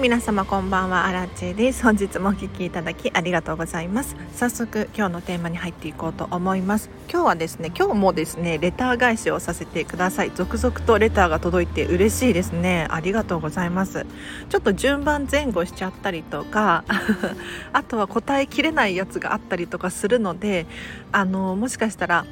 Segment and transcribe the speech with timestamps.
[0.00, 1.82] 皆様こんばんはアラチェです。
[1.82, 4.16] 本日もお聞きいただきありがとうございます。
[4.32, 6.88] 早速今日のテーマに入っていこうと思います。
[7.12, 10.32] 今日はですね今日もですねレター返しをさせてください。
[10.34, 12.86] 続々とレターが届いて嬉しいですね。
[12.88, 14.06] ありがとうございます。
[14.48, 16.82] ちょっと順番前後しちゃったりとか
[17.74, 20.64] あとは答えきれないやつがあったりとかするので
[21.12, 22.24] あのもしかしたら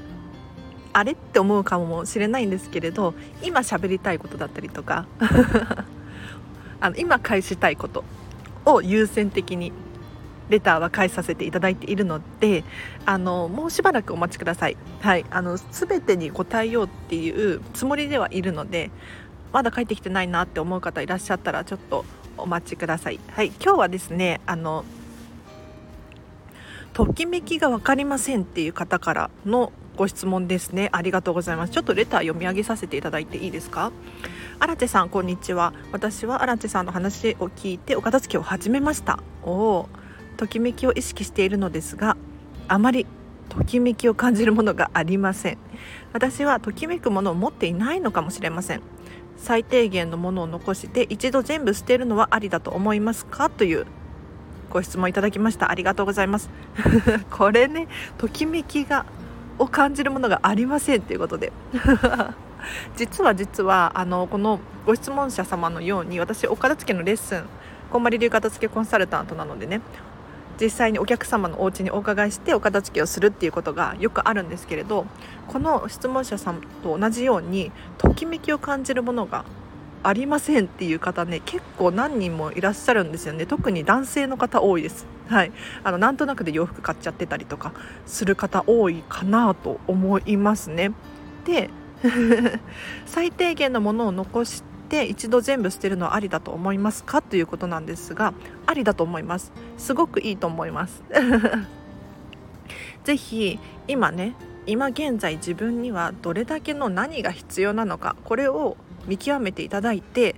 [0.94, 3.12] あれって思うかもしれないんですけれど
[3.42, 5.04] 今喋りたいことだったりとか
[6.80, 8.04] あの今返したいこと
[8.64, 9.72] を優先的に
[10.48, 12.64] レターは返させていただいているので
[13.04, 18.90] あのもうしばらくお待ちください、はい、あの全てに答えようっていうつもりではいるので
[19.52, 22.04] まだ帰ってきてないなって思う方いらっしゃったらちょっと
[22.36, 24.84] お待ちください、はい、今日はですねあの
[26.92, 30.88] ときめきが分かりませんっていう方からのご質問ですね。
[30.92, 31.72] ありがとうございます。
[31.72, 33.92] ちょっとレター読み上げさせていただいていいですか？
[34.60, 35.72] 荒地さんこんにちは。
[35.92, 39.20] 私は荒地さんの話を聞いてお片付けを始めました。
[39.44, 39.88] おお。
[40.36, 42.16] ときめきを意識しているのですが
[42.68, 43.06] あまり
[43.48, 45.58] ときめきを感じるものがありません。
[46.12, 48.82] 私はときめくものを持っていないのかもしれません。
[49.36, 53.50] 最低限のものを残して一度全部捨てるのはありだと思いますか？
[53.50, 53.86] という
[54.70, 55.70] ご質問いただきました。
[55.70, 56.50] ありがとうございます。
[57.30, 57.86] これね
[58.18, 59.06] ときめきが
[59.56, 61.52] を感じるものがありませんということで。
[62.96, 67.44] 実は実はあのこのご質問者様のように私お片付けのレッスン
[67.90, 69.80] こんまり流片付けコンサルタントなのでね。
[70.60, 75.06] 実際にお客様のお家にお伺いしてお片付けをするっていうことがよくあるんですけれど
[75.46, 79.44] この質問者さんと同じようにときめきを感じるものが
[80.02, 83.46] ありませんっていう方ね結構何人もいらっしゃるんですよね。
[83.46, 85.06] 特に男性の方多いです。
[85.28, 85.52] はい。
[85.82, 87.72] あのなんとなくで洋服買っちゃってたりとか
[88.06, 90.92] する方多いかなと思いますね。
[91.44, 91.70] で
[93.06, 97.22] 最低限のものを残して一度全部捨てるのはありだと思いますか？
[97.22, 98.34] ということなんですが
[98.66, 99.52] ありだと思います。
[99.76, 101.02] すごくいいと思います。
[103.04, 104.34] ぜひ今ね
[104.66, 108.76] 今現在自分にはどれだけの何が必要なのかこれを
[109.06, 110.36] 見極めていただいて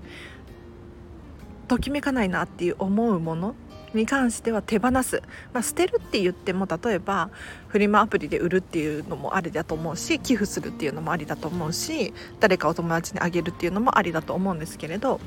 [1.67, 3.55] ときめかないなっていう思うもの
[3.95, 7.31] に関しては手放す、まあ、捨てるって言っても例えば
[7.69, 15.21] フリマアプリで売るっていうのもありだと思うし寄付するっていうのもありだと思うし誰かお友達にあげるっていうのもありだと思うんですけれど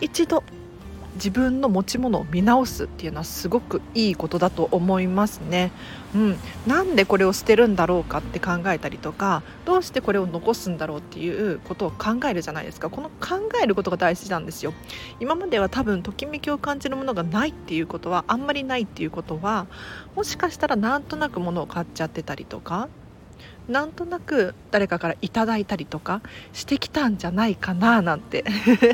[0.00, 0.42] 一度
[1.14, 5.70] 自分の持ち物を見直すっていうのはすごくいいことだと思いますね。
[6.14, 6.36] うん、
[6.66, 12.90] なんでこれを捨てるんだろうかって考えたりとかどうしてこれを残すんだろうっていうことを考えるじゃないですか。
[12.90, 14.72] この考えることが大事なんですよ。
[15.20, 19.66] 今までは多分ときめきを感じるものがないっていうことはあんまりないっていうことは
[20.14, 22.88] もしかしたらなんとなく物を買っちゃってたりとか
[23.68, 26.20] なんとなく誰かからいただいたりとか
[26.52, 28.44] してきたんじゃないかななんて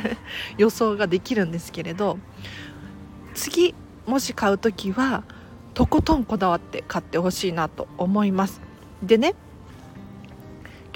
[0.58, 2.18] 予想ができるんですけれど
[3.34, 3.74] 次
[4.06, 5.22] もし買う時は
[5.74, 8.60] とことんこだわって買ってほしいなと思います。
[9.02, 9.34] でね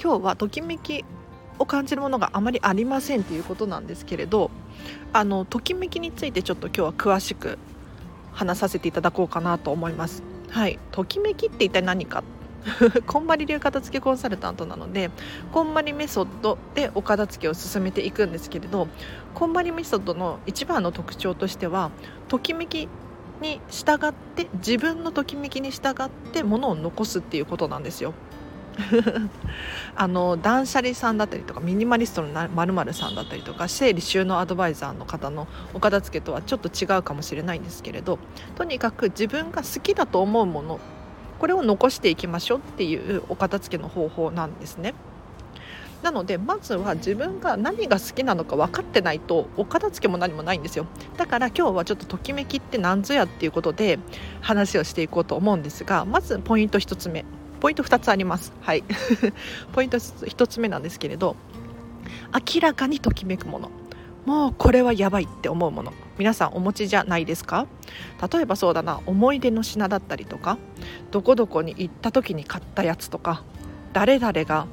[0.01, 1.05] 今日はときめき
[1.57, 4.51] を感じるものがあまりありませんということなんですけれど
[5.13, 7.57] あのときめきについてちょっと今日は詳しく
[8.33, 10.23] 話させていただこうかなと思います。
[10.49, 10.79] はい。
[10.91, 12.23] ときめきって一体何か
[13.07, 15.09] こんまり流片付けコンサルタントなので
[15.51, 18.87] こんまりメソッドでお片付けを進めていくんですけれど
[19.33, 21.91] こんまりメソッドの一番の特徴としては
[22.27, 22.87] ときめき
[23.41, 28.13] に従って自分のときめきに従ってものを残すっていうことなんですよ。
[29.95, 38.17] あの断捨離さんだったりとかミニマリストのまるさんだったりとか整理収納アドバイザーの方のお片付けとはちょっと違うかもしれないんですけれど
[38.55, 40.79] とにかく自分が好きだと思うもの
[41.39, 44.93] これを残していきましょうっていうお片付けの方法なんですね。
[46.03, 50.85] なのでまずは自分が何が好きなのか分かってないとお片付けも何もないんですよ。
[51.17, 53.99] だから今日はちょっとときめきって何ぞやっていうことで
[54.41, 57.23] 話をしていこうと思うんですがまずポイント1つ目。
[57.61, 58.51] ポイント2つあります。
[58.61, 58.83] はい。
[59.71, 61.37] ポイント1つ目なんですけれど
[62.33, 63.71] 明らかにときめくもの。
[64.25, 65.93] もうこれはやばいって思うもの。
[66.17, 67.67] 皆さんお持ちじゃないですか？
[68.31, 69.01] 例えばそうだな。
[69.05, 70.57] 思い出の品だったりとか。
[71.11, 73.43] どこどこに行った時に買ったやつとか。
[73.91, 74.67] 誰々が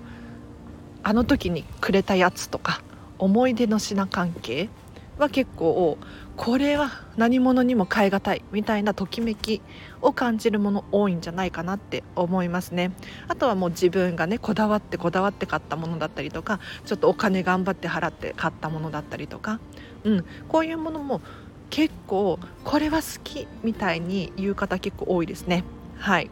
[1.02, 2.82] あの時にくれたやつとか。
[3.19, 4.70] 思い出の品関係
[5.19, 5.99] は結構
[6.40, 9.60] これは何者にも代え難いみたいなときめき
[10.00, 12.92] を感じるもの多いんじゃないかなって思いますね。
[13.28, 19.60] あとはもう自分がねこだわってこだわって買ったものだったりとかちょっとお金頑張って払って買ったものだったりとか、
[20.04, 21.20] うん、こういうものも
[21.69, 25.62] 結構これは好きみたいに言う方結構多いですね。
[25.98, 26.31] はい。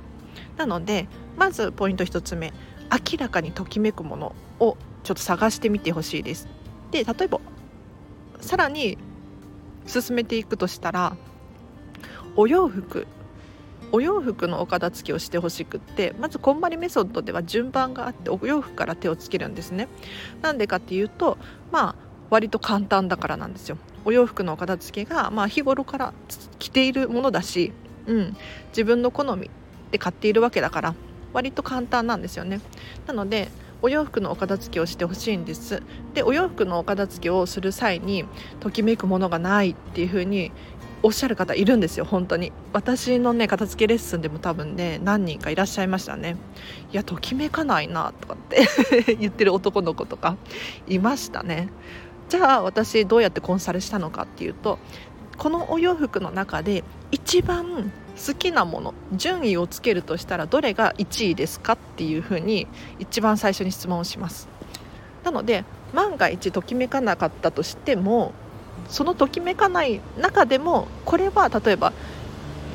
[0.56, 1.06] なので
[1.36, 2.54] まずポイント1つ目。
[2.90, 6.48] 明らかにときめくものをちょっと探してみてほしいです。
[6.92, 7.40] で例えば
[8.40, 8.96] さらに
[9.88, 11.16] 進めていくとしたら
[12.36, 13.06] お洋服
[13.90, 19.88] お洋服のお片付けをしてほしくってまずこんまりメソッドでは順番があってお洋服から手をつけるんですね。
[20.42, 21.38] なんでかっていうと
[21.72, 21.94] まあ
[22.30, 23.78] 割と簡単だからなんですよ。
[24.04, 26.12] お洋服のお片付けがまあ日頃から
[26.58, 27.72] 着ているものだし、
[28.06, 28.36] うん、
[28.68, 29.50] 自分の好み
[29.90, 30.94] で買っているわけだから
[31.32, 32.60] 割と簡単なんですよね。
[33.06, 33.48] なので
[33.82, 35.82] お洋服のお片付けをしてほしいんです。
[36.14, 38.24] でお洋服のお片付けをする際に
[38.60, 40.52] ときめくものがないっていう風に
[41.02, 42.52] おっしゃる方いるんですよ本当に。
[42.72, 46.36] 私のね片付けレッスンでも多分ね何人かいらっしゃいましたね。
[46.92, 48.66] いやときめかないなとかって
[49.14, 50.36] 言ってる男の子とか
[50.88, 51.68] いましたね。
[52.28, 54.78] じゃあ私どうやってコンサルしたのかっていうと
[55.38, 57.92] このお洋服の中で一番
[58.26, 62.66] 好きなもの順位をつけるとしたらどれが1位ですかっていうふうに
[62.98, 64.48] 一番最初に質問をします
[65.24, 68.32] なので万が一ときめかなかったとしても
[68.88, 71.92] そのときめかない中でもこれは例えば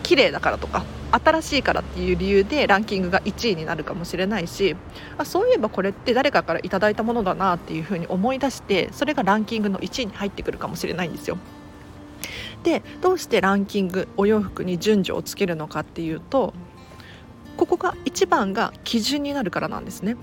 [0.04, 4.76] 綺麗だからとか新しいからっていう理由でランキングが1位になるかもしれないし
[5.18, 11.38] あそういえばこれって誰かからいただいたものだなっていうふうに思い出してそれがランキングの1位に入ってくるかもしれないんですよ。
[12.64, 16.54] でどうしてランキングお洋服に順序をつけるのかっていうと
[17.58, 20.16] ここが1番が基準になるからなんですね。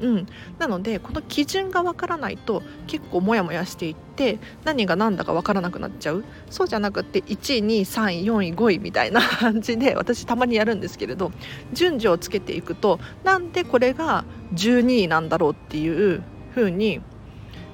[0.00, 0.26] うん、
[0.58, 11.32] なのでこの基準がわからないと結構モヤモヤしていって何が何だかわからなくなっちゃうそうじゃなくて1位2位3位4位5位みたいな感じで私たまにやるんですけれど
[11.72, 16.22] 順序をつけていくとなんでこれが12位なんだろうっていう
[16.54, 17.00] 風に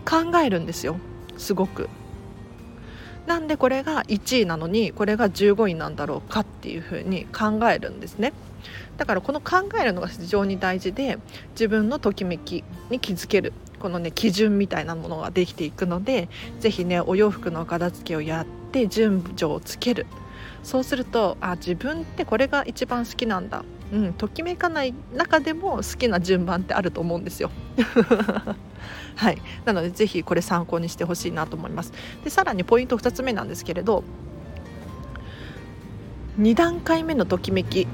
[0.09, 0.99] 考えるんですよ
[1.37, 1.89] すごく。
[3.27, 8.33] なんでこれが1位なのにこれが15位なんだろうかっていうふうに考えるんですね。
[8.97, 11.19] だからこの考えるのが非常に大事で
[11.53, 16.29] 自分のときめきに気づけるこのね基準みたいなものができていくので
[16.61, 20.07] 是非ねお洋服の片付けをやって順序をつける。
[20.63, 23.65] そうするとあ自分ってこれが一番好きなんだ。
[23.93, 27.51] うん、ときめかない中でも好きな順番ってあると思うんですよ。
[29.17, 31.93] はい、なのでぜひこれ参考にしてほしいなと思います。
[32.25, 34.05] でさらにポイント2つ目なんですけれど
[36.39, 37.87] 2段階目のときめき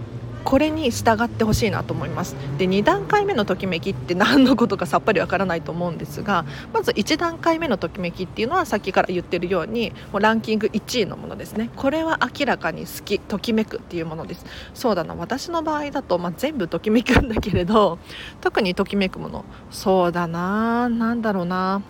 [0.45, 2.35] これに従ってほしいなと思います。
[2.59, 11.71] で2段階目のときめきって何のことかさっぱりわからないと思うんですがまず1段階目のときめきっていうのはさっきから言ってるようにもうランキング1位のものですね。
[11.77, 14.45] これは明らかに好きときめくっていうものです。
[14.75, 17.99] そうだな私の場合だと、まあ、全部ときめくんだけれど
[18.41, 19.45] 特にときめくもの。
[19.71, 21.83] そうだな何だろうな。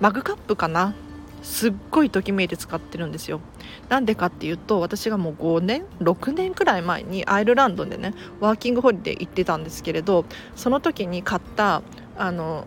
[0.00, 0.94] マグカップかな。
[1.46, 3.40] すっごいときめいて使ってるんですよ。
[3.88, 10.24] なんでかっていうと私がもう5年6年くらい前にアイルランドでねワーキングホリデー行ってたんですけれど
[10.56, 11.82] その時に買った
[12.18, 12.66] あの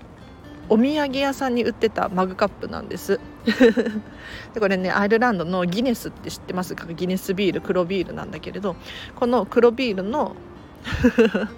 [0.70, 3.20] お土産屋さんに売ってたマグカップなんです。
[4.54, 6.86] でこれねアイルランドのギネスって知ってますか？
[6.88, 8.78] ギネスビール黒ビールなんだけれど
[9.16, 10.36] この黒ビールの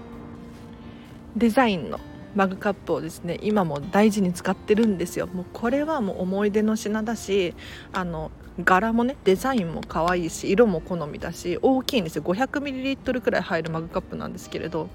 [1.38, 2.00] デザインの
[2.36, 5.28] マグカップをですね今も大事に使ってるんですよ。
[5.28, 7.54] もうこれはもう思い出の品だし
[7.94, 8.32] あの
[8.64, 12.24] 柄もねデザインも可愛いし色も好みだし大きいんですよ。
[12.24, 14.90] 500ml くらい入るマグカップなんですけれど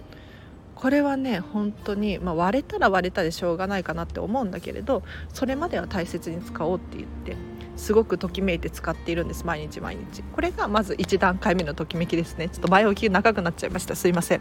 [0.75, 7.37] これはね本当にまあ、割れたら割れたでしょうがないかなって思うんだけれどそれまでは大切に使おうって言って
[7.77, 10.23] すごくときめいて使っているんです毎日毎日。
[10.23, 12.49] これがまず1段階目のときめきですね。
[12.49, 13.95] ちょっと前置き長くなっちゃいました。
[13.95, 14.41] すいません。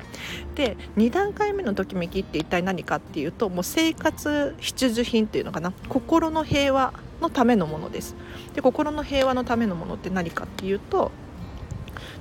[0.56, 5.74] で2段階目のときめきって一体何かっていうともう生活必需品っていうのかな。
[5.90, 8.16] 心の平和のためのものです。
[8.54, 11.12] で心の平和のためのものって何かっていうと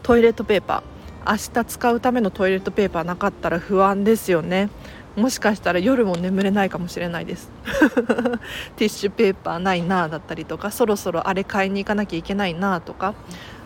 [0.03, 0.95] トイレットペーパー。
[1.27, 4.69] 明日使うためのトイレットペーパーなかったら不安ですよね。
[5.17, 7.51] もしかしたら夜も眠れないかもしれないです。
[8.77, 13.15] ティッシュペーパーないなだったりとかそろそろあれ買いに行かなきゃいけないなとか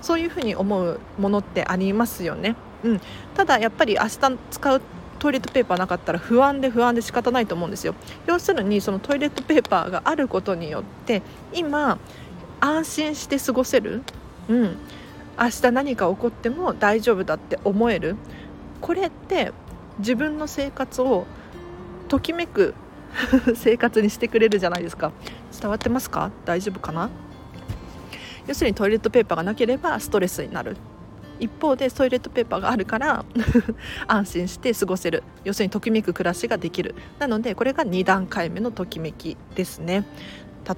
[0.03, 3.01] そういうふうに思うものってありますよね、うん、
[3.35, 4.83] ただやっぱり明日使う
[5.19, 7.95] トイレットペーパーなかったら不安で不安で仕方ないと思うんですよ。
[8.27, 11.99] 要するにそのトイレットペーパーがあることによって今
[12.61, 14.03] 安心して過ごせる、
[14.49, 14.77] うん、
[15.41, 18.17] 明日何か起こっても大丈夫だって思える。
[18.81, 19.53] これって
[19.99, 21.27] 自分の生活を
[22.09, 22.75] ときめく
[23.55, 25.13] 生活にしてくれるじゃないですか。
[25.61, 26.31] 伝わってますか？
[26.45, 27.11] 大丈夫かな？
[28.47, 30.77] 要するにトイレットペーパーがなければストレスになる。
[31.41, 33.25] 一方でトイレットペーパーがあるから
[34.09, 35.23] 安心して過ごせる。
[35.45, 36.95] 要するにときめく暮らしができる。
[37.19, 40.05] なのでこれが2段階目のときめきですね。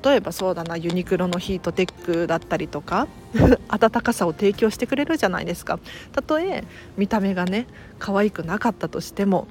[0.05, 3.09] 例えばそうだなユニクロのヒートテックだったりとか
[3.77, 5.81] 暖かさを提供してくれるじゃないですか。
[6.13, 6.65] たとえ
[6.97, 7.67] 見た目がね
[7.99, 9.49] 可愛くなかったとしても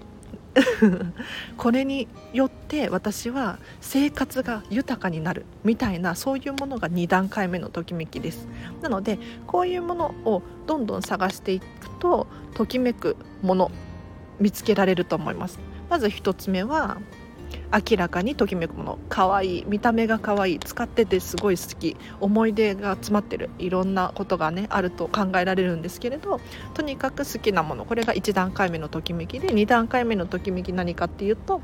[1.57, 8.47] これによって私は生活が豊かになるみたいなそういうものが2段階目のときめきです。
[8.81, 11.65] なのでこういうものをどんどん探していく
[11.99, 13.71] とときめくもの
[14.39, 15.59] 見つけられると思います。
[15.89, 16.97] まず1つ目は
[17.71, 18.99] 明らかにときめくもの。
[19.09, 20.59] 可愛い見た目が可愛い。
[20.59, 23.49] 使っててすごい好き思い出が詰まってる。
[23.59, 26.39] いろんなことがねあると考えられるんですけれど
[26.73, 31.61] とにかく好きなものこれが1段階目のときめきで2段階目のときめき何かっていうと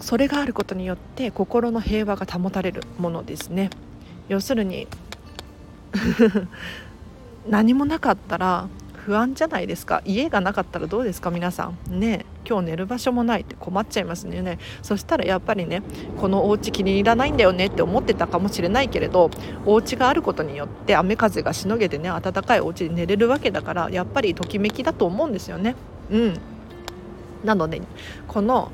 [0.00, 3.70] それがあることによって心の平和が保たれるものですね。
[4.28, 4.86] 要するに
[7.48, 8.68] 何もなかったら
[9.04, 10.00] 不安じゃないですか。
[10.06, 11.30] 家がなかったらどうですか？
[11.30, 12.00] 皆さん。
[12.00, 14.58] ね今日寝る場所もないって困っちゃいますね。
[14.82, 15.82] そしたらやっぱりね
[16.18, 19.30] このお家気に入らないんだよねって思ってたかもしれないけれど
[19.66, 25.76] お家があることによって雨風がしのげてね暖かいお家に寝れるわけだからやっぱりときめきだと思うんですよね。
[26.10, 26.40] うん。
[27.44, 27.82] なので
[28.26, 28.72] この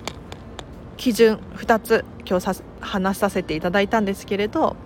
[0.97, 4.77] 基準2つ今日話させていただいたんですけれど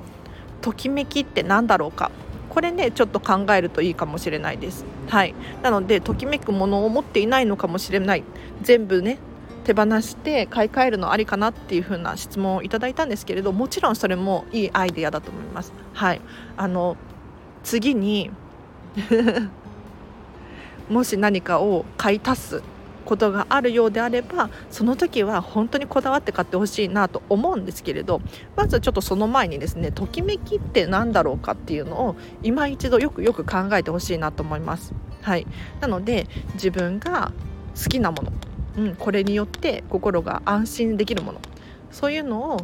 [0.63, 2.11] ときめきって何だろうか？
[2.55, 4.85] これねちょっと考えるといいかもしれないです。
[5.09, 5.35] はい。
[5.63, 8.23] なのでときめくものを持っていないのかもしれない。
[8.63, 9.19] 全部ね
[9.65, 15.73] 手放して買い替えるのありかなっていう風な質問をいただいたんですけれどもちろんそれもいいアイデアだと思います。
[15.95, 16.21] はい。
[16.57, 16.97] あの
[17.65, 18.31] 次に
[20.89, 22.63] もし何かを買い足す。
[23.05, 28.21] ことがあるようであればその時は本当にこだわって買ってほしいなと思うんですけれど
[28.57, 34.95] まずちょっとその前にですねときめきって何だろうかっていうのを今一度よくよく考えてほしいなと思います。
[35.23, 35.47] はい、
[35.81, 37.33] なので自分が
[37.83, 38.33] 好きなもの、
[38.77, 41.41] うん、これによって心が安心できるもの
[41.91, 42.59] そういうのを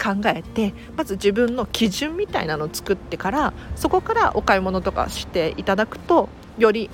[0.00, 6.90] 考えてまず自分の基準みたいなのを作ってからそこからお買い物とかしていただくとより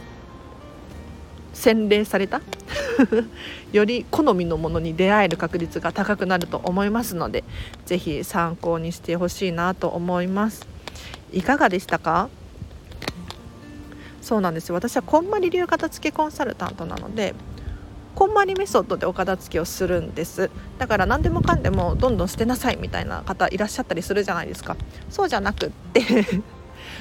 [1.57, 2.41] 洗練された？
[3.73, 7.45] より好みのものに出会える確率が高くなると思いますので
[7.85, 10.67] 是非参考にしてほしいなと思います。
[11.33, 12.29] いかがでしたか？
[14.23, 17.33] そうなんです私はこんまり流片付けコンサルタントなので
[18.17, 20.51] こんまりメソッドでお片付けをするんです。
[20.79, 24.77] だから何でもかんでもどんどん捨てなさいみたいな方いらっしゃったりするじゃないですか。
[25.11, 26.01] そうじゃなくって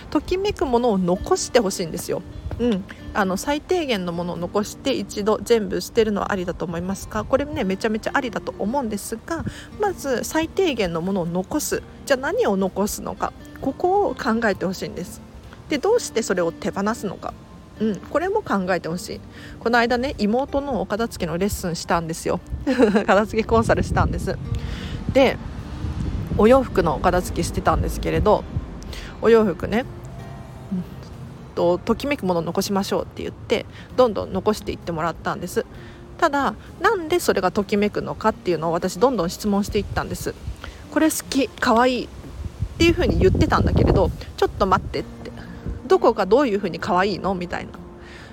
[0.05, 2.21] ときめくものを残してほしいんですよ。
[2.57, 7.25] うん、あの最低限のものを残して一度全部捨てるのはありだと思いますか？
[7.25, 9.43] これねめちゃめちゃありだと思うんですが
[9.81, 11.83] まず最低限のものを残す。
[12.05, 13.33] じゃあ何を残すのか？
[13.59, 15.21] ここを考えてほしいんです。
[15.67, 17.33] でどうしてそれを手放すのか？
[17.81, 19.21] うん、これも考えてほしい。
[19.59, 22.39] この間ね妹のお片付けのレッスンしたんですよ。
[23.05, 24.37] 片付けコンサルしたんです。
[25.11, 25.37] で
[26.37, 28.45] お洋服のお片付けしてたんですけれど
[29.21, 29.85] お洋服ね。
[31.55, 35.65] とときめくものを残しましょうって言ってどんどん残していってもらったんです。
[36.17, 40.35] ただなんでそれがときめくのかっていうのを私どんどん質問していったんです。
[40.91, 42.07] これ好きかわいいっ
[42.77, 45.31] ていう風に言ってたんだけれどちょっと待ってって。
[45.87, 47.71] どこがどういう風に可愛いのみたいな。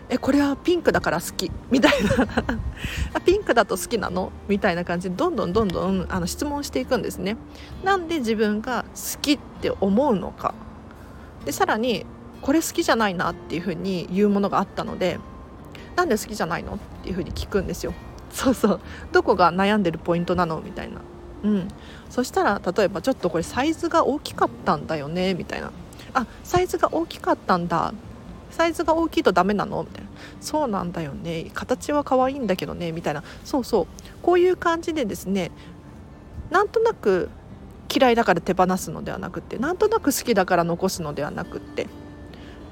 [0.09, 1.51] えこれはピンクだから好き。
[1.71, 3.21] みたいな。
[3.25, 4.33] ピンクだと好きなの？
[4.49, 7.37] みたいな感じでどんどんどんどんあの質問していくんですね。
[7.85, 10.55] なんで自分が好きって思うのか。
[11.45, 12.07] でさらに
[12.41, 15.19] これ好きじゃないなっていうふうに言うものがあったので
[15.97, 17.95] なんで好きじゃないのっていうふうに聞くんですよ。
[18.33, 18.81] そうそう。
[19.13, 21.01] どこが悩んでるポイントなのみたいな。
[21.43, 21.69] うん。
[22.09, 25.71] そしたら例えばちょっとこれサイズが大きかったんだよねみたいな。
[26.15, 27.93] あサイズが大きかったんだ。
[28.51, 30.11] サイズが大きいとダメなのみたいな。
[30.41, 31.51] そうなんだよね。
[31.53, 33.23] 形は可愛いんだけどねみたいな。
[33.45, 33.87] そうそう。
[34.23, 35.51] こういう感じでですね
[36.51, 37.29] なんとなく
[37.95, 41.87] 嫌いだから手放すのではなくってなんとなく好きだから残すのではなくって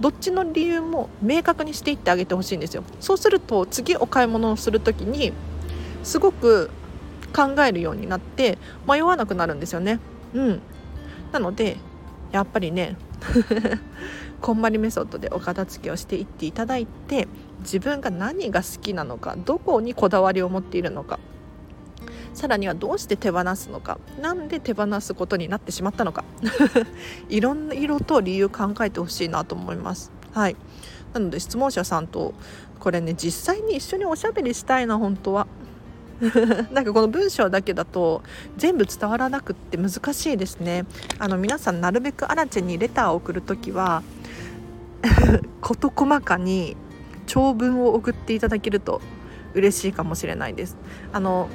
[0.00, 2.85] どっちの理由も明確にしていってあげてほしいんですよ。
[3.00, 5.33] そうすると次お買い物をする時に
[6.02, 6.71] すごく
[7.35, 10.00] 考えるようになって迷わなくなるんですよね。
[10.33, 10.61] うん。
[11.33, 11.76] なので
[12.33, 12.97] やっぱりね
[14.40, 17.29] こんまりメソッドでお片付けをしていっていただいて
[17.61, 21.19] 自分が何が好きなのかどこにこだわりを持っているのか
[22.34, 23.99] さらにはどうして手放すのか。
[24.20, 26.25] 何で手放すことになってしまったのか。
[27.28, 30.10] いろんな色と理由考えてほしいなと思います。
[30.32, 30.56] はい。
[31.12, 32.34] なので質問者さんと
[32.78, 35.46] これね実際に一緒におしゃべりしたいな本当は。
[36.72, 38.22] なんかこの文章だけだと
[38.58, 40.84] 全部伝わらなくって難しいですね。
[41.18, 44.02] あの皆さんなるべくアラチェにレターを送るときは
[45.60, 46.76] 事細かに
[47.26, 49.00] 長文を送っていただけると
[49.54, 50.76] 嬉しいかもしれないです。
[51.12, 51.49] あの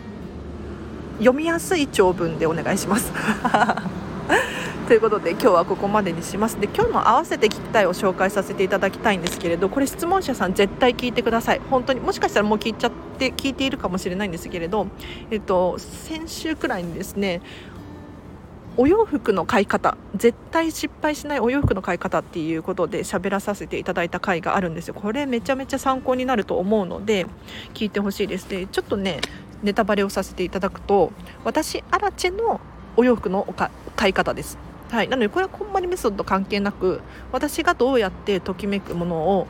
[1.20, 3.12] 読みやすい長文でお願いします。
[4.88, 6.60] ということで今日はここまでにします。
[6.60, 11.62] で今日も合わせて聞きたいを紹介させていただきたいんですけれどこれ質問者さん絶対聞いてください。
[11.70, 14.88] 本当にもしかしたらもう聞いちゃって聞いているかもしれないんですけれど、
[15.32, 17.42] えっと、先週くらいにですね
[18.78, 24.94] お洋服の買い方絶対失敗しないお洋服の買い方っていうことで喋らさせていただいた回があるんですよ。
[24.94, 27.26] これめちゃめちゃ参考になると思うので
[27.74, 28.50] 聞いてほしいです。
[28.50, 29.22] でちょっとね
[29.66, 31.12] ネタバレをさせていただくと
[31.44, 32.62] 私アラチェの
[32.96, 33.46] お洋服の
[33.96, 34.58] 買い方です。
[34.90, 35.10] はい。
[35.10, 39.48] なのでこれはこんまりメソッド関係なく私がどうやってときめくものを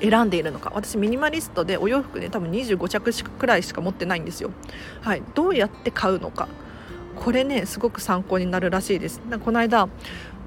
[0.00, 4.50] 選んでいるのか私ミニマリストでお洋服ね多分25着くらいしか持ってないんですよ。
[5.00, 5.22] はい。
[5.34, 6.48] どうやって買うのか。
[7.16, 9.20] これねすごく参考になるらしいです。
[9.30, 9.88] なこの間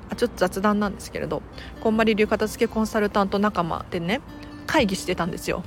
[0.10, 1.41] あちょっと雑談なんですけれど
[1.82, 4.22] こんまり流片付けコンサルタント仲間でね
[4.67, 5.63] 会議してたんですよ。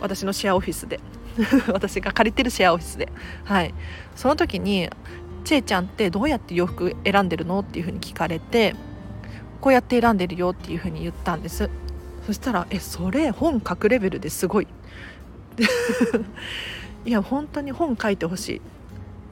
[0.00, 1.00] 私のシェアオフィスで。
[1.72, 3.08] 私が借りてるシェアオフィスで。
[3.44, 3.74] はい。
[4.16, 4.88] その時に
[5.44, 8.74] 「ちえちゃんってどうやって洋服選んでるの?」っていうふうに聞かれて
[9.60, 11.70] こうやって選んでるよっていうふうに言ったんです。
[12.26, 14.68] そしたら「えそれ本書くレベルですごい」
[17.04, 18.60] いや本当に本書いてほしい。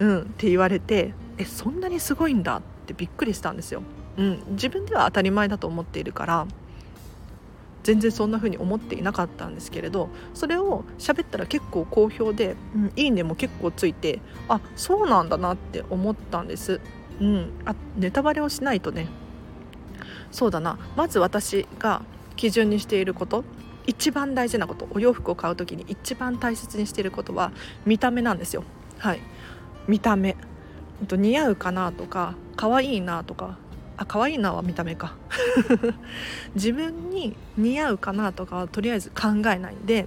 [0.01, 3.83] うんって言われてえそんなにすごいんだってびっくりしたんですよ、
[4.17, 6.47] うん、自分では当たり前だと思っているから
[7.83, 16.81] 全然そんな風に思っていなかったんですけれどそれを喋ったら結構好評で「うん、いいね」も結構ついてあそうなんだなって思ったんです。
[17.21, 19.07] うん、あネタバレをしないとね
[20.31, 22.03] そうだなまず私が
[22.37, 23.45] 基準にしていること
[23.87, 27.53] 一番大事なことお洋服を買う時に一番大切にしていることは
[27.85, 28.65] 見た目なんですよ。
[28.99, 29.21] はい
[29.87, 30.37] 見た目
[31.11, 33.59] 似合うかなとか可愛いなとか
[34.01, 35.13] あ可愛いなは見た目か。
[36.57, 40.07] 自分に似合うかなとかはとりあえず考えないんで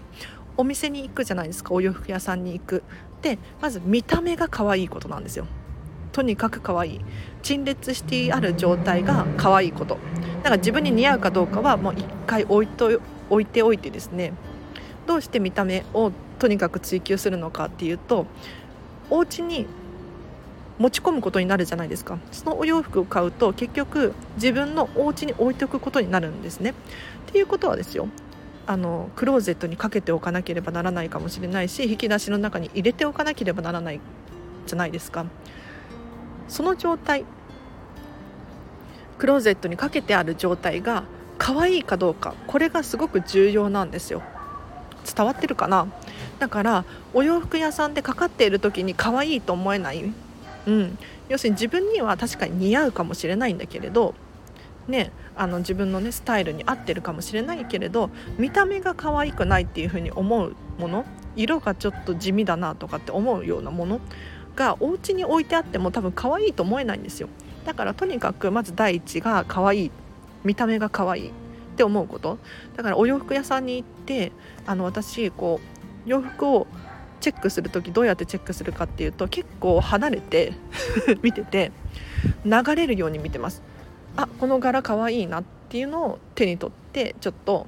[0.58, 1.76] お店に行くじゃないですか。
[1.76, 2.84] お洋服屋さんに行く。
[3.22, 5.46] でまず見た目が可愛いことなんですよ。
[6.12, 7.02] とにかく可愛い。
[7.44, 10.00] 陳列してある状態が可愛いこと。
[10.38, 14.34] だから自分に似合うかどうかはもう一回置いと置いておいてですね。
[15.06, 18.26] どうして見た目をとにかく追求するのかっていうと
[19.12, 19.68] お家に
[20.80, 26.72] 持ち込むことになるじゃないですかそのお洋服を買うと結局自分のお家に置いておくことになるんですね。
[26.72, 26.74] っ
[27.32, 28.08] ていうことはですよ
[28.66, 34.00] あのクローゼットにかけておかなければならないかもしれないし引き出しの中に入れておかなければならない
[34.66, 35.26] じゃないですか。
[36.48, 37.26] その状態
[39.18, 41.04] クローゼットにかけてある状態が
[41.38, 44.22] 可愛いかどうかこれがすごく重要なんですよ。
[45.16, 45.88] 伝わってるかな？
[46.40, 50.14] だからお洋服屋さんでかかっている時に可愛いと思えない、
[50.68, 50.98] うん、
[51.30, 54.14] 要するに自分には確かに似合うかもしれないんだけれど
[54.88, 64.00] ねあの自分のねスタイルに合ってるかもしれないけれど見た目が可愛くないっていう風に思うもの色がちょっと地味だなとかって思うようなもの
[64.56, 67.28] がお家に置いてあっても多分可愛いと思えないんですよ。
[67.66, 69.92] だからとにかくまず第一が可愛い
[70.44, 71.32] 見た目が可愛いっ
[71.76, 72.38] て思うこと。
[72.76, 74.32] だからお洋服屋さんに行って
[74.68, 76.68] あの私こう洋服を
[77.24, 80.52] チェックする時どうやってチェックするかっていうと結構離れて
[81.24, 81.72] 見てて
[82.44, 83.64] 流れるように見てます。
[84.18, 87.66] あこの柄かわいいなっていうのを手に取ってちょっと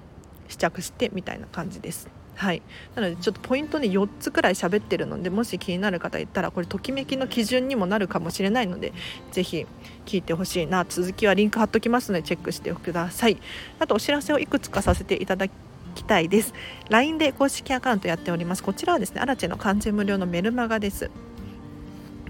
[0.50, 2.10] 試着してみたいな感じです。
[2.36, 2.62] はい。
[2.96, 8.92] なのでちょっとポイントね4つくらい喋ってるのでもし気になる方いたらこれときめきの基準にもなるかもしれないので
[9.32, 9.66] 是非
[10.06, 10.84] 聞いてほしいな。
[10.84, 13.38] 続きはリンク貼っときますのでチェックしてください。
[13.80, 15.52] あとお知らせをいくつかさせていただき
[15.96, 16.54] きたいです。
[16.90, 18.64] LINE で公式アカウントやっております。
[18.64, 21.10] こちらはですねアラチェの完全無料のメルマガです。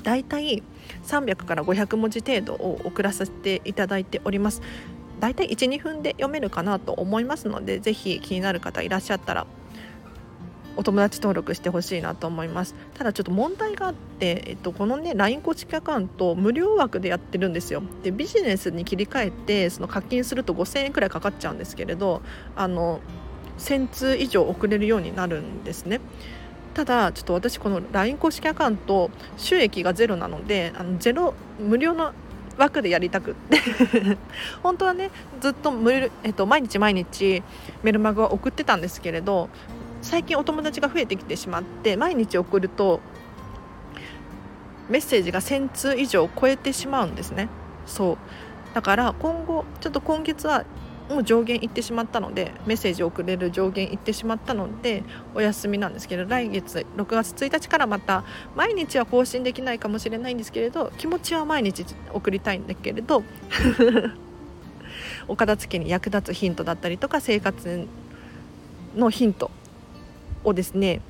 [0.03, 0.63] だいたい
[1.03, 4.61] 300から500文字程度を送らせていただいております。
[5.19, 9.47] だいたい12分で読めるかなと思いますのでぜひ気になる方いらっしゃったら
[10.77, 12.75] お友達登録してほしいなと思います。
[12.95, 17.81] ただちょっと問題があって、えっと、このね LINE 公式アカウント無料枠でやってるんですよ。
[18.03, 22.21] でビジネスに切り替えてその課金すると5000円くらいかかっちゃうんですけれど
[22.55, 22.99] あの
[23.57, 26.01] 1000通以上送れるようになるんですね。
[26.73, 32.11] ただちょっと私この LINE 公式アカウント収益がゼロなのであのゼロ無料の
[32.57, 33.59] 枠でやりたくって。
[34.61, 37.43] 本当はねずっと無、えっと、毎日毎日
[37.83, 39.49] メルマガを送ってたんですけれど
[40.01, 42.99] 最近お友達が増えてきてしまって毎日送ると
[44.89, 47.49] メッセージが1000通以上超えてしまうんですね。
[47.85, 48.17] そう。
[48.75, 50.65] だから今後ちょっと今月は
[51.09, 55.03] もう上限いってしまったのでメッセージを送れる上限いってしまったので
[55.35, 58.23] お休みなんですけど来月6月1日からまた
[58.55, 63.23] 毎日は更新できないかもしれないんですけれど気持ちは毎日送りたいんだけれど
[65.27, 67.87] お片付けに役立つヒントだったりとか生活
[68.95, 69.51] のヒント
[70.43, 71.01] をですね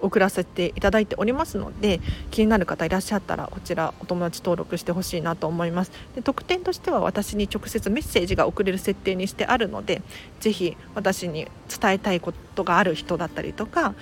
[0.00, 5.92] 送らせていただいておりますので気になる方いらっしゃったらこちらお友達登録してほしいなと思います。
[6.14, 10.02] で特典としては私に直接メッセージが送れる設定にしてあるので
[10.40, 13.94] ぜひ私に伝えたいことがある人だったりとか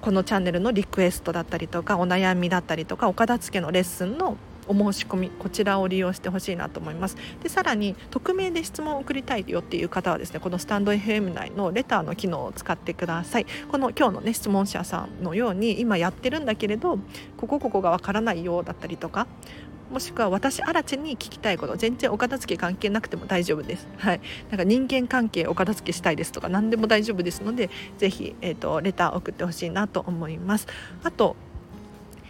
[0.00, 4.36] このチャンネルのリクエストだったりとかお悩みだったりとかお片付けのレッスンの
[4.68, 16.98] お申し込みこちらを利用してほしいなと思いますでさらに匿名で質問を送りたいよっていう方はですねこのスタンド FM 内のレターの機能を使ってくださいこの今日のね質問者さんのように今やってるんだけれど
[17.36, 19.26] ここここがわからないようだったりとか
[19.90, 23.86] もしくは私アラチェに聞きたいこと全然お片付け関係なくても大丈夫です。
[23.98, 30.66] はい、なんか人間関係お片付けしたいですとか何でも大丈夫ですのでぜひ、えーと、レター送ってほしいなと思います。
[31.02, 31.36] あと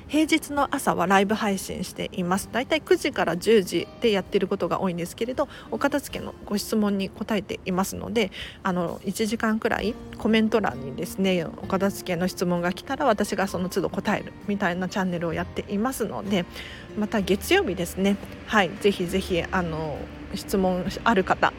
[0.09, 2.49] 平日の朝はライブ配信しています。
[2.53, 8.31] だいたい9時から10時でやってることが多いんですけれどお片付けのご質問に答えていますので
[8.63, 16.45] あの1時間くらいコメント欄にですねお片付けの質問が来たら私がその都度答えるみたいなチャンネルをやっていますので
[16.99, 18.17] また月曜日ですね。
[18.47, 19.99] はいぜひぜひあの
[20.35, 21.53] 質問ある方、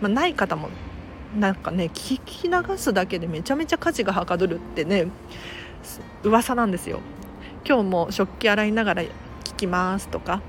[0.00, 0.68] まあ、ない方も
[1.38, 5.06] なんかね聞き流すだけでめちゃめちゃ家事がはかどるってね
[6.22, 7.00] 噂なんですよ。
[7.64, 9.10] 今日も食器洗いながら聞
[9.56, 10.40] きますとか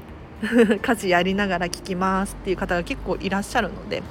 [0.81, 4.03] 家事やりながら聞きますっていう方が結構いらっしゃるので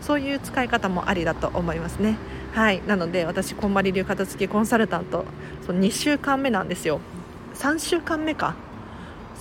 [0.00, 2.16] そういう使い方もありだと思いますね。
[2.54, 2.80] はい。
[2.86, 5.24] なので私こんまり流片付けコンサルタント
[5.66, 7.00] そ2週間目なんですよ。
[7.54, 8.54] 3週間目か。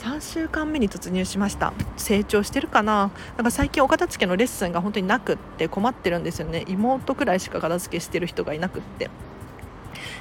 [0.02, 1.72] 3週間目に突入しました。
[1.98, 3.12] 成長してるかな。
[3.38, 6.66] なんか最近お片付けのレッスンが本当になくって困ってるんですよね。
[6.68, 9.10] 妹くらいしか片付けしてる人がいなくって。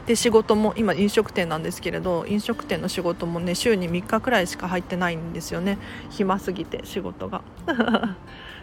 [0.06, 5.78] で仕事も今飲食店なんですけれど飲食店の仕事もね週に3日くらいしか入ってないんですよね。
[6.10, 7.42] 暇すぎて仕事が。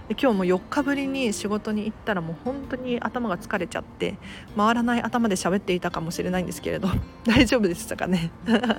[0.07, 4.17] で今日も4日ぶりに仕事に行ったらもう本当に頭が疲れちゃって
[4.57, 6.89] 回らない頭で喋っていたかもしれないんですけれど
[7.25, 8.31] 大丈夫でしたかね？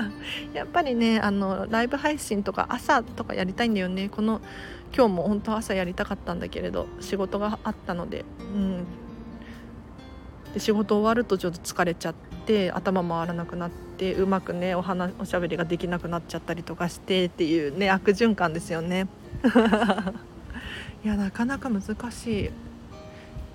[0.52, 4.08] やっぱりねあのライブ配信とか朝とかやりたいんだよね。
[4.10, 4.40] この
[4.94, 8.84] 今日も本当朝やりたかったんだけれど仕事があったので、うん、
[10.54, 12.14] で仕事終わるとちょっと疲れちゃっ
[12.46, 19.06] て頭回らなくなってうまくねお話おしゃべりができなくなっちゃったりとかしてっていうね悪循環ですよね。
[21.04, 22.50] いやなかなか難しい。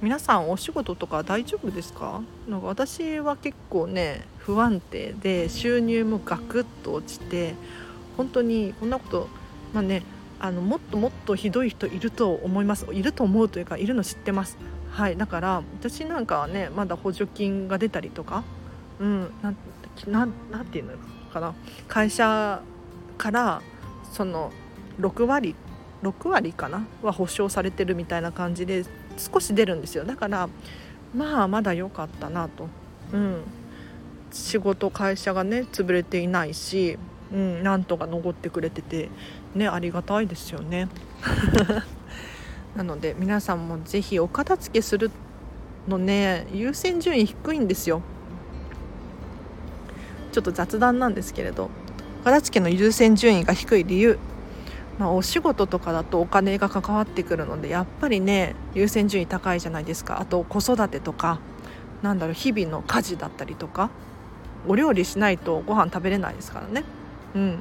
[0.01, 2.21] 皆さんお仕事とか大丈夫ですか？
[2.47, 7.55] なんか私は結構ね不安定で収入もガクッと落ちて
[8.15, 9.27] 本当にこんなこと
[9.73, 10.03] まあね
[10.39, 12.85] あのもっともっとひどい人いると思います。
[12.91, 14.57] いると思うというかいるの知ってます。
[14.97, 18.43] はいだから私なんかはねまだ補助金が出たりとか
[18.99, 19.55] うんなん
[20.71, 20.93] ていうの
[21.31, 21.53] かな。
[21.87, 22.61] 会社
[23.15, 23.61] から
[24.11, 24.51] その
[24.99, 25.55] 6割
[26.01, 26.87] 6割かな？
[27.03, 28.85] は保証されてるみたいな感じで
[29.17, 30.03] 少し出るんですよ。
[30.03, 30.49] だから
[31.15, 32.67] まあまだ良かったなと、
[33.13, 33.43] うん、
[34.31, 36.97] 仕事会社がね潰れていないし、
[37.31, 39.09] うん、なんとか残ってくれてて
[39.53, 40.87] ねありがたいですよね。
[42.77, 45.09] なので皆さんも是非お片付けする
[45.87, 48.03] のね優先順位低いんですよ。
[50.31, 51.71] ちょっと雑談なんですけれど
[52.21, 54.19] お片付けの優先順位が低い理由。
[54.99, 60.19] まあ、お仕事とかだとお金が関わってくるのでやっぱりね優先順位高いじゃないですか。
[60.21, 61.39] あと子育てとか
[62.03, 63.89] なんだろう日々の家事だったりとか
[64.67, 66.83] お料理しないとご飯食べれないですからね。
[67.33, 67.59] うん。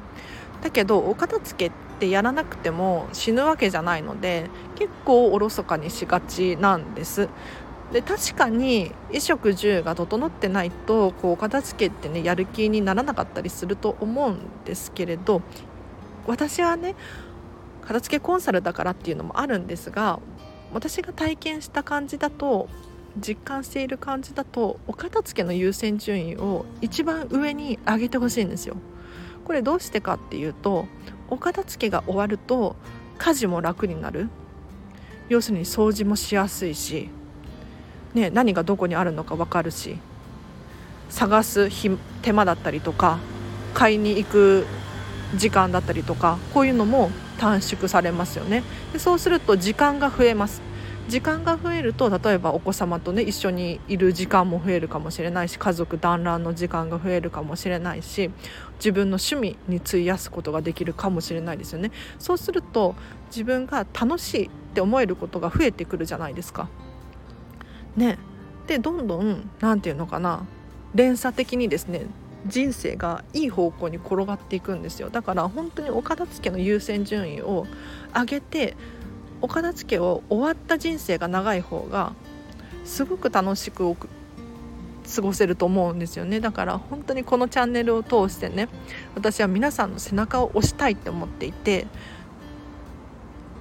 [0.61, 7.27] だけどお片付けっってやらなくても死ぬわけじゃないので結構おろそかにしがちなんです
[7.91, 15.41] で確かに衣食住が整ってないとこう片付けってねやる気にならなかったりすると思うんですけれど
[16.27, 16.95] 私はね
[17.81, 20.19] 片付けコンサルだからっていうのもあるんですが
[20.73, 22.67] 私が体験した感じだと
[23.17, 28.75] 実感している感じだとお片付けの優先順位を一番上に上げてほしいんですよ。
[29.47, 30.87] これどうしてかっていうと
[31.29, 32.75] お片付けが終わると
[33.17, 34.27] 家事も楽になる。
[35.29, 37.07] 要するに掃除もしやすいし、
[38.13, 39.97] ね、何がどこにあるのか分かるし
[41.09, 41.69] 探す
[42.21, 43.19] 手間だったりとか
[43.73, 44.65] 買いに行く
[45.35, 48.63] 時間だったりとかこういうのも短縮されますよね。
[48.91, 50.61] でそうすると時間が増えます。
[51.07, 58.29] 時間が増えると例えばお子様とね一緒にいる時間も増えるかもしれないし家族団らんの時間が増えるかもしれないし
[58.77, 61.73] 自分の趣味に費やすことができるかもしれないです。
[61.73, 62.95] よねそうすると
[63.27, 66.69] 自分が楽しいって思えることが増えてくるじゃないですか。
[67.95, 68.17] ね。
[68.67, 70.45] でどんどん何て言うのかな。
[70.93, 72.05] 連鎖的にですね
[72.45, 75.09] 人生がいい方向に転がっていくんですよ。
[75.09, 77.65] だから本当にお片付けの優先順位を
[78.13, 78.75] 上げて
[79.41, 82.13] お片付けを終わった人生が長い方が
[82.83, 83.95] すごく楽しく
[85.15, 88.67] 過ごせると思うんですよねだから本当にこのチャンネルを通してね
[89.15, 91.87] 私は皆さんの背中を押したいって思っていて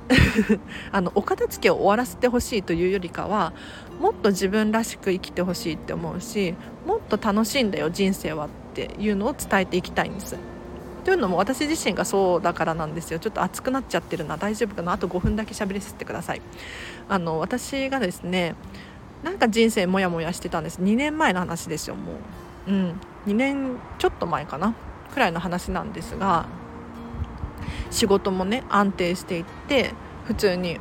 [0.92, 3.52] あのお片付けを終わらせてほしいというよりかは
[4.00, 6.54] もっと自分らしく生きてほしいって思うし
[6.86, 10.36] もっと楽しいんだよ人生はっていうのを伝えていきたいんです。
[11.06, 13.20] というのも私自身がそうだからなんですよ。
[13.20, 14.38] ちょっと熱くなっちゃってるな。
[14.38, 14.90] 大丈夫かな。
[14.90, 16.42] あと5分だけ喋りさせてください。
[17.08, 18.56] あの私がですね
[19.22, 20.80] なんか人生モヤモヤしてたんです。
[20.82, 22.14] 2年前の話ですよも
[22.66, 22.72] う。
[22.72, 23.00] うん。
[23.28, 24.74] 2年ちょっと前かな。
[25.14, 26.46] くらいの話なんですが
[27.92, 29.92] 仕事もね安定していって
[30.24, 30.80] 普通に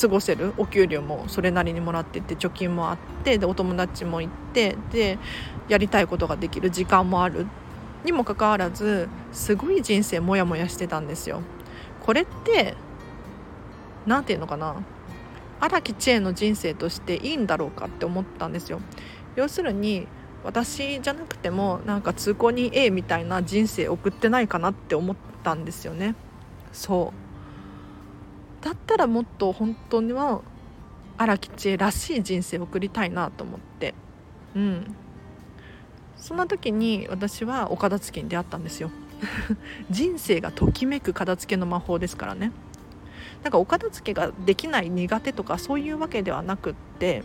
[0.00, 0.52] 過ごせる。
[0.58, 5.20] お給料もそれなりにもらってて貯金もあってでお友達も行ってで
[5.68, 7.46] やりたいことができる時間もある。
[8.04, 11.42] にもかかわらずすごい人生モヤモヤしてたんですよ。
[12.00, 12.74] これって
[14.06, 14.76] 何て言うのかな
[15.60, 18.80] 荒木千恵の人生としていいんだろうかって思ったんですよ。
[19.36, 20.08] 要するに
[20.42, 26.14] 私じゃなくてもなんか通行人 A みたいな人生送ってないかなって思ったんですよね。
[26.72, 27.12] そ
[28.60, 30.40] うだったらもっと本当には
[31.18, 33.94] 荒木千恵らしい人生を送りたいなと思って
[34.54, 34.94] うん
[36.20, 38.90] そんな時に私はお片付けに出会ったんですよ。
[39.90, 42.52] 人生がときめく片付けの魔法ですからね。
[43.42, 47.22] なんかお片付けができない苦手とかそういうわけではなくって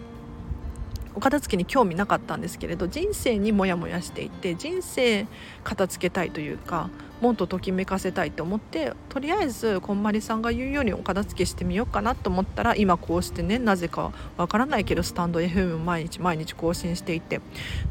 [1.15, 5.27] お片付けに興味なかったんですけれど人生にモヤモヤしていて人生
[5.63, 6.89] 片付けたいというか
[7.21, 17.41] もっとときめかせたいと思ってとりあえずこんまりさんが言うようにお片付けしてみようかなと思ったら今こうしてねなぜかわからないけどスタンド FM 毎日毎日更新していて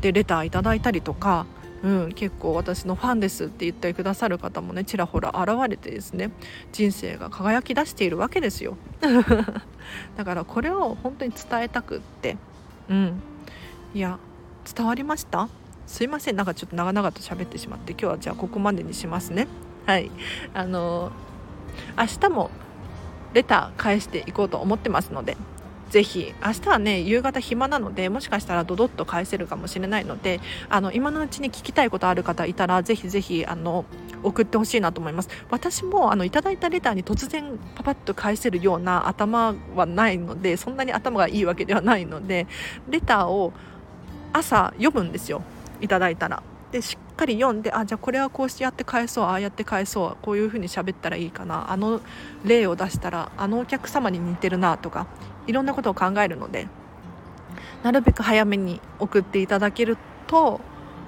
[0.01, 1.47] でレターいただいたりとか
[1.85, 6.31] うん、結構私のファンですって言ってくださる方もねちらほら現れてですね
[6.73, 8.79] 人生が輝き出しているわけですよ。
[10.17, 12.39] だからこれを本当に伝えたくって
[12.89, 13.23] うん。
[13.95, 14.19] いや
[14.75, 15.49] 伝わりました？
[15.87, 16.37] すいません。
[16.37, 19.47] なんかちょっと長々と喋ってしまって今日はじゃあここまでにしますね。
[19.87, 20.11] はい。
[20.55, 21.13] あの
[21.99, 22.51] 明日も
[23.33, 25.37] レター返していこうと思ってますので
[25.91, 26.33] ぜひ。
[26.45, 33.85] 明日はね夕方暇なのでもしかしたらドドッと返せるかもしれないのであの今のうちに聞きたいことある方いたらぜひぜひあの
[34.25, 35.29] 送ってほしいなと思います。
[35.51, 42.47] 私もあのいただいたレターに突然パパッと返せるような頭はないのでそんなに頭がいいわけではないので
[42.89, 43.53] レターを
[44.33, 45.43] 朝読むんですよ。
[45.81, 46.43] いただいたら。
[46.73, 51.71] でしっかり読んであじゃあこれはこうしてやって返そうああやって返そうこういうふうに喋ったらいいかな。
[51.71, 52.01] あの
[52.45, 55.07] 例を出したらあのお客様に似てるなとか
[55.47, 56.67] いろんなことを考えるので
[57.85, 60.61] なるべく早めに送っていただけると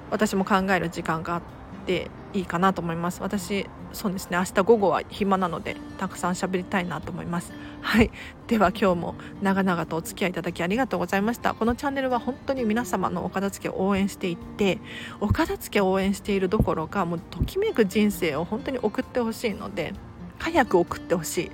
[0.09, 1.41] 私も考える時間があっ
[1.85, 3.21] ていいかなと思います。
[3.21, 7.53] 私そうですね明日午後は暇なのでたくさん喋りたいなと思います。
[7.81, 8.11] はい。
[8.47, 11.53] では今日も長々とお付き合いいただきありがとうございました。
[11.53, 14.79] このチャンネルは本当に皆様のお片付けを応援していって
[15.19, 19.93] お片付けを応援しているどころかもうときめく人生を本当に送ってほしいので
[20.39, 21.51] 早く送ってほしい。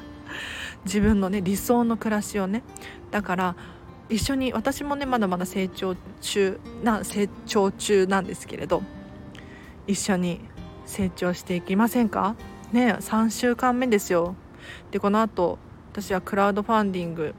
[0.84, 2.62] 自分のね理想の暮らしをね。
[3.10, 3.56] だから
[4.08, 8.82] 一緒に私もねまだまだ成長中な成長中なんですけれど
[9.86, 10.40] 一緒に
[10.84, 12.36] 成長していきませんか？
[12.72, 14.34] ね3週間目ですよ。
[14.90, 15.58] でこのあと
[15.92, 17.34] 私はクラウドファンディング、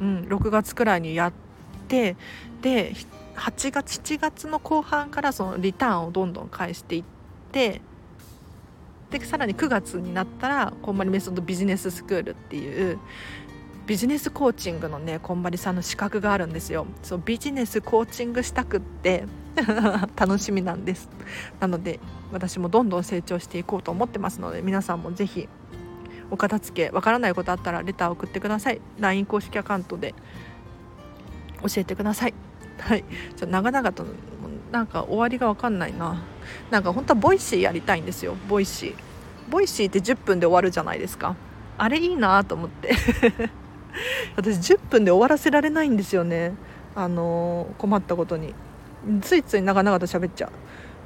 [0.00, 1.32] うん、6月くらいにやっ
[1.88, 2.16] て
[2.62, 2.92] で
[3.36, 7.04] 8月7月の後半からそのリターンをどんどん返していっ
[7.52, 7.80] て
[9.10, 12.98] でさらに9月になったらこんまりメソッドビジネススクールっていう
[13.86, 16.86] ビジネスコーチングのねこんまりさんの資格があるんですよ。
[17.02, 19.24] そうビジネスコーチングしたくって
[20.16, 21.08] 楽しみなんです。
[21.58, 22.00] なので
[22.32, 25.48] 私もどんどん成長していこうと思ってますので皆さんも是非
[26.30, 28.80] お片付けわからないことあったらレター送ってください。
[28.98, 30.14] LINE 公式アカウントで
[31.62, 32.34] 教えてください。
[32.78, 33.04] はい。
[33.36, 34.04] ちょ長々と
[34.70, 36.22] なんか終わりが分かんないな。
[36.70, 38.36] なんか本当は Voicyやりたいんですよ。
[38.48, 41.34] Voicy。Voicyって10分で終わるじゃないですか。
[41.76, 42.94] あれいいなと思って。
[44.36, 46.52] 私10分で終わらせられないんですよね。
[46.94, 48.54] あのー、困ったことに。
[49.22, 50.50] ついつい長々と喋っちゃう。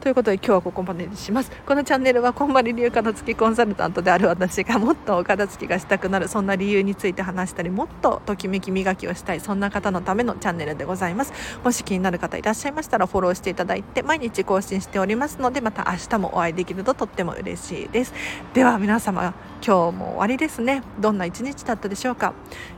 [0.00, 1.50] ということで今日はここまでにします。
[1.64, 11.32] このチャンネルはこんまり流片付けコンサルタントである私がもっとお片付きがしたくなるそんな理由について話したりもっとときめき磨きをしたいそんな方のためのチャンネルでございます。
[11.64, 18.12] もし気になる方いらっしゃいましたらフォローしていただいて毎日更新しておりますのでまた明日もお会いできるととっても嬉しいです。
[18.52, 19.32] では皆様
[19.66, 20.82] 今日も終わりですね。
[21.00, 22.34] どんな一日だったでしょうか？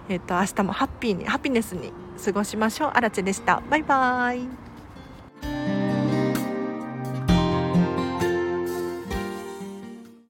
[0.09, 1.93] えっ、ー、と明日もハッピーにハピネスに
[2.25, 2.91] 過ごしましょう。
[2.95, 3.61] あらでした。
[3.69, 4.66] バイバーイ。
[5.43, 5.86] Bye.